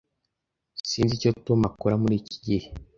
[0.79, 2.67] S Sinzi icyo Tom akora muri iki gihe.